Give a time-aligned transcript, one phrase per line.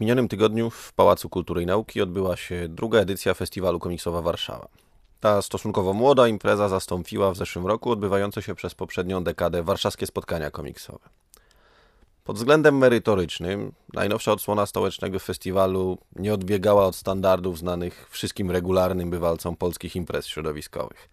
[0.00, 4.68] W minionym tygodniu w Pałacu Kultury i Nauki odbyła się druga edycja Festiwalu Komiksowa Warszawa.
[5.20, 10.50] Ta stosunkowo młoda impreza zastąpiła w zeszłym roku odbywające się przez poprzednią dekadę warszawskie spotkania
[10.50, 11.08] komiksowe.
[12.24, 19.56] Pod względem merytorycznym najnowsza odsłona stołecznego festiwalu nie odbiegała od standardów znanych wszystkim regularnym bywalcom
[19.56, 21.08] polskich imprez środowiskowych.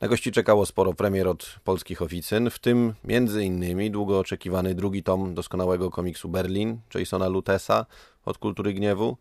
[0.00, 5.02] Na gości czekało sporo premier od polskich oficyn, w tym między innymi długo oczekiwany drugi
[5.02, 7.86] tom doskonałego komiksu Berlin Jasona Lutesa
[8.24, 9.16] od Kultury Gniewu,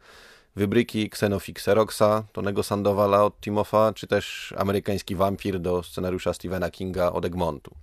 [0.55, 7.11] wybryki Xenofix Xeroxa, Tonego Sandowala od Timofa, czy też amerykański wampir do scenariusza Stephena Kinga
[7.11, 7.75] od Egmontu.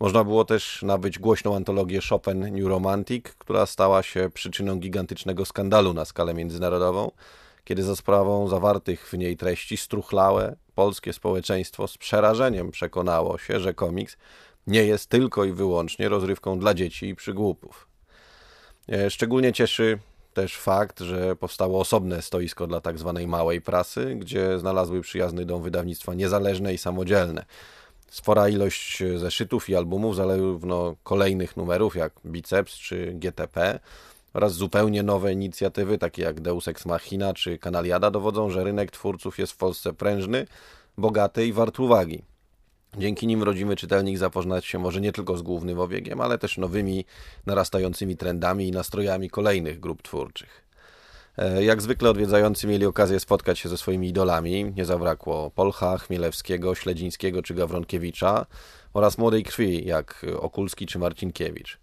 [0.00, 5.94] Można było też nabyć głośną antologię Chopin New Romantic, która stała się przyczyną gigantycznego skandalu
[5.94, 7.10] na skalę międzynarodową,
[7.64, 13.74] kiedy za sprawą zawartych w niej treści struchlałe polskie społeczeństwo z przerażeniem przekonało się, że
[13.74, 14.16] komiks
[14.66, 17.88] nie jest tylko i wyłącznie rozrywką dla dzieci i przygłupów.
[18.88, 19.98] E, szczególnie cieszy
[20.34, 25.62] też fakt, że powstało osobne stoisko dla tak zwanej małej prasy, gdzie znalazły przyjazny dom
[25.62, 27.44] wydawnictwa niezależne i samodzielne.
[28.10, 33.80] Spora ilość zeszytów i albumów, zarówno kolejnych numerów jak Biceps czy GTP,
[34.34, 39.38] oraz zupełnie nowe inicjatywy, takie jak Deus Ex Machina czy Kanaliada, dowodzą, że rynek twórców
[39.38, 40.46] jest w Polsce prężny,
[40.98, 42.22] bogaty i wart uwagi.
[42.98, 47.04] Dzięki nim rodzimy czytelnik zapoznać się może nie tylko z głównym obiegiem, ale też nowymi,
[47.46, 50.62] narastającymi trendami i nastrojami kolejnych grup twórczych.
[51.38, 54.72] E, jak zwykle odwiedzający mieli okazję spotkać się ze swoimi idolami.
[54.76, 58.46] Nie zabrakło Polcha, Chmielewskiego, Śledzińskiego czy Gawronkiewicza
[58.92, 61.78] oraz młodej krwi jak Okulski czy Marcinkiewicz.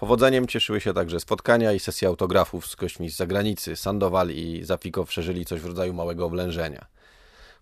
[0.00, 3.76] Powodzeniem cieszyły się także spotkania i sesje autografów z gośćmi z zagranicy.
[3.76, 6.86] Sandowal i Zapiko przeżyli coś w rodzaju małego oblężenia.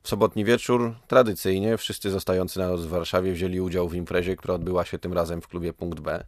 [0.02, 4.54] W sobotni wieczór, tradycyjnie, wszyscy zostający na noc w Warszawie wzięli udział w imprezie, która
[4.54, 6.24] odbyła się tym razem w klubie Punkt B.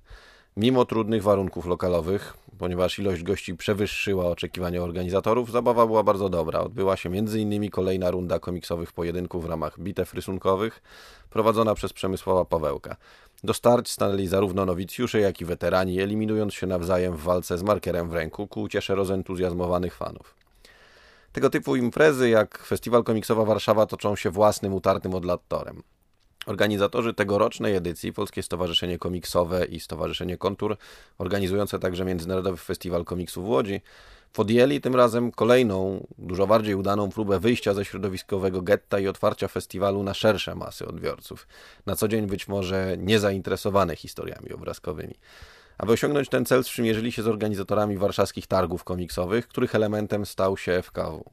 [0.57, 6.61] Mimo trudnych warunków lokalowych, ponieważ ilość gości przewyższyła oczekiwania organizatorów, zabawa była bardzo dobra.
[6.61, 7.71] Odbyła się m.in.
[7.71, 10.83] kolejna runda komiksowych pojedynków w ramach bitew rysunkowych,
[11.31, 12.97] prowadzona przez Przemysława Pawełka.
[13.45, 18.09] Do starć stanęli zarówno nowicjusze, jak i weterani, eliminując się nawzajem w walce z markerem
[18.09, 20.35] w ręku ku uciesze rozentuzjazmowanych fanów.
[21.33, 25.83] Tego typu imprezy jak Festiwal Komiksowa Warszawa toczą się własnym, utartym od lat torem.
[26.47, 30.77] Organizatorzy tegorocznej edycji, Polskie Stowarzyszenie Komiksowe i Stowarzyszenie Kontur,
[31.19, 33.81] organizujące także Międzynarodowy Festiwal Komiksu w Łodzi,
[34.33, 40.03] podjęli tym razem kolejną, dużo bardziej udaną próbę wyjścia ze środowiskowego getta i otwarcia festiwalu
[40.03, 41.47] na szersze masy odbiorców,
[41.87, 45.15] na co dzień być może niezainteresowane historiami obrazkowymi.
[45.79, 50.83] Aby osiągnąć ten cel, sprzymierzyli się z organizatorami warszawskich targów komiksowych, których elementem stał się
[50.83, 51.25] FKW.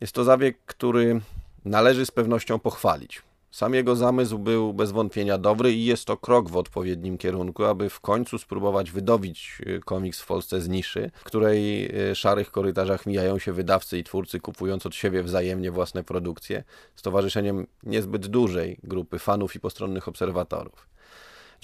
[0.00, 1.20] Jest to zabieg, który
[1.64, 3.22] należy z pewnością pochwalić.
[3.54, 7.90] Sam jego zamysł był bez wątpienia dobry i jest to krok w odpowiednim kierunku, aby
[7.90, 13.06] w końcu spróbować wydobić y, komiks w Polsce z niszy, w której y, szarych korytarzach
[13.06, 16.64] mijają się wydawcy i twórcy, kupując od siebie wzajemnie własne produkcje,
[16.94, 20.93] z towarzyszeniem niezbyt dużej grupy fanów i postronnych obserwatorów.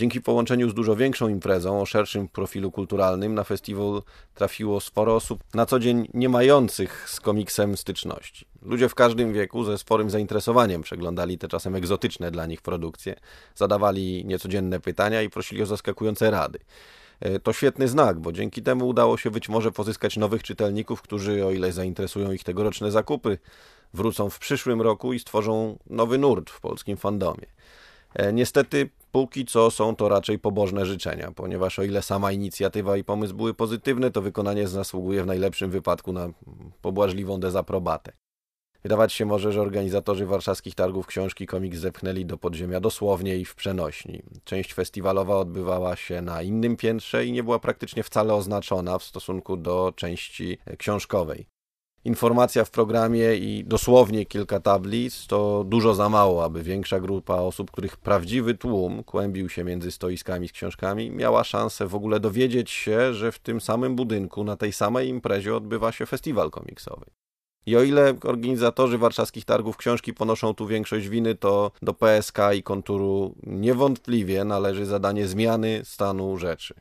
[0.00, 4.02] Dzięki połączeniu z dużo większą imprezą o szerszym profilu kulturalnym na festiwal
[4.34, 8.46] trafiło sporo osób na co dzień nie mających z komiksem styczności.
[8.62, 13.14] Ludzie w każdym wieku ze sporym zainteresowaniem przeglądali te czasem egzotyczne dla nich produkcje,
[13.54, 16.58] zadawali niecodzienne pytania i prosili o zaskakujące rady.
[17.20, 21.46] E, to świetny znak, bo dzięki temu udało się być może pozyskać nowych czytelników, którzy,
[21.46, 23.38] o ile zainteresują ich tegoroczne zakupy,
[23.94, 27.46] wrócą w przyszłym roku i stworzą nowy nurt w polskim fandomie.
[28.14, 33.04] E, niestety, póki co są to raczej pobożne życzenia, ponieważ o ile sama inicjatywa i
[33.04, 36.28] pomysł były pozytywne, to wykonanie zasługuje w najlepszym wypadku na
[36.82, 38.12] pobłażliwą dezaprobatę.
[38.82, 43.54] Wydawać się może, że organizatorzy warszawskich targów książki komiks zepchnęli do podziemia dosłownie i w
[43.54, 44.22] przenośni.
[44.44, 49.56] Część festiwalowa odbywała się na innym piętrze i nie była praktycznie wcale oznaczona w stosunku
[49.56, 51.46] do części książkowej.
[52.04, 57.70] Informacja w programie i dosłownie kilka tablic to dużo za mało, aby większa grupa osób,
[57.70, 63.14] których prawdziwy tłum kłębił się między stoiskami z książkami, miała szansę w ogóle dowiedzieć się,
[63.14, 67.06] że w tym samym budynku, na tej samej imprezie odbywa się festiwal komiksowy.
[67.66, 72.62] I o ile organizatorzy warszawskich targów książki ponoszą tu większość winy, to do PSK i
[72.62, 76.74] konturu niewątpliwie należy zadanie zmiany stanu rzeczy.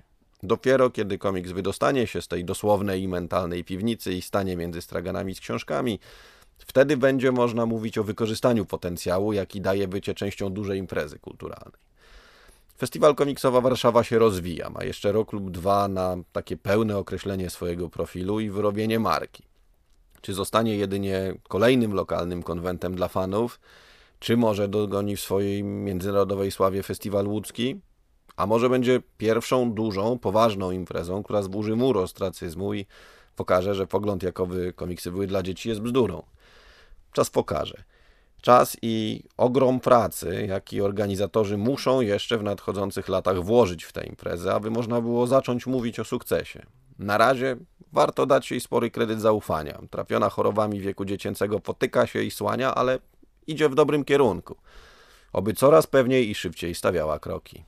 [0.44, 5.36] Dopiero kiedy komiks wydostanie się z tej dosłownej i mentalnej piwnicy i stanie między straganami
[5.36, 6.00] z książkami,
[6.58, 11.90] wtedy będzie można mówić o wykorzystaniu potencjału, jaki daje bycie częścią dużej imprezy kulturalnej.
[12.78, 17.90] Festiwal Komiksowa Warszawa się rozwija, ma jeszcze rok lub dwa na takie pełne określenie swojego
[17.90, 19.44] profilu i wyrobienie marki.
[20.22, 23.60] Czy zostanie jedynie kolejnym lokalnym konwentem dla fanów,
[24.20, 27.82] czy może dogoni w swojej międzynarodowej sławie festiwal łódzki?
[28.36, 32.86] A może będzie pierwszą dużą, poważną imprezą, która zburzy mur ostracyzmu i
[33.36, 36.24] pokaże, że pogląd jakowy komiksy były dla dzieci jest bzdurą.
[37.14, 37.84] Czas pokaże.
[38.42, 44.54] Czas i ogrom pracy, jaki organizatorzy muszą jeszcze w nadchodzących latach włożyć w tę imprezę,
[44.54, 46.66] aby można było zacząć mówić o sukcesie.
[47.00, 47.58] Na razie
[47.92, 49.80] warto dać jej spory kredyt zaufania.
[49.90, 53.00] Trapiona chorobami wieku dziecięcego potyka się i słania, ale
[53.48, 54.56] idzie w dobrym kierunku.
[55.34, 57.64] Oby coraz pewniej i szybciej stawiała kroki.